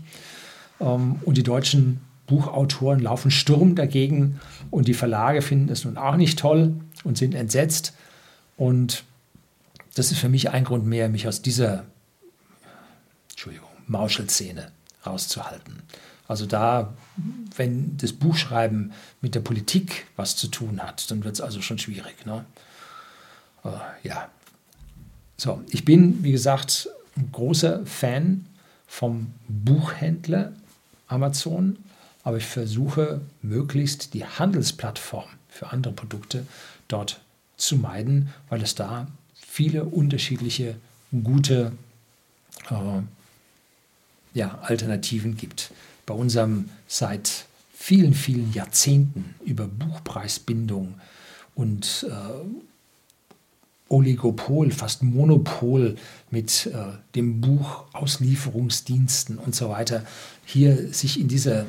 [0.80, 6.16] Ähm, und die deutschen Buchautoren laufen Sturm dagegen und die Verlage finden es nun auch
[6.16, 7.94] nicht toll und sind entsetzt.
[8.56, 9.02] Und
[9.94, 11.84] das ist für mich ein Grund mehr, mich aus dieser
[13.30, 14.70] Entschuldigung, Mauschelszene
[15.06, 15.82] rauszuhalten.
[16.26, 16.94] Also da,
[17.56, 21.78] wenn das Buchschreiben mit der Politik was zu tun hat, dann wird es also schon
[21.78, 22.24] schwierig.
[22.24, 22.44] Ne?
[23.64, 23.72] Uh,
[24.02, 24.28] ja.
[25.36, 28.46] So, ich bin, wie gesagt, ein großer Fan
[28.86, 30.52] vom Buchhändler
[31.08, 31.76] Amazon,
[32.22, 36.46] aber ich versuche möglichst die Handelsplattform für andere Produkte
[36.88, 37.20] dort
[37.56, 39.08] zu meiden, weil es da
[39.54, 40.74] viele unterschiedliche
[41.22, 41.70] gute
[42.70, 43.02] äh,
[44.36, 45.70] ja, Alternativen gibt
[46.06, 50.94] bei unserem seit vielen, vielen Jahrzehnten über Buchpreisbindung
[51.54, 52.14] und äh,
[53.88, 55.94] Oligopol, fast Monopol
[56.32, 60.04] mit äh, dem Buchauslieferungsdiensten und so weiter,
[60.44, 61.66] hier sich in dieser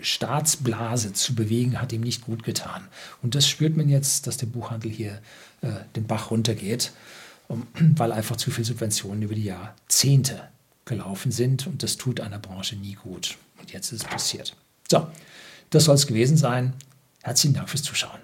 [0.00, 2.88] Staatsblase zu bewegen, hat ihm nicht gut getan.
[3.22, 5.20] Und das spürt man jetzt, dass der Buchhandel hier
[5.60, 6.92] äh, den Bach runtergeht,
[7.78, 10.48] weil einfach zu viele Subventionen über die Jahrzehnte
[10.84, 13.36] gelaufen sind und das tut einer Branche nie gut.
[13.58, 14.56] Und jetzt ist es passiert.
[14.90, 15.08] So,
[15.70, 16.74] das soll es gewesen sein.
[17.22, 18.20] Herzlichen Dank fürs Zuschauen.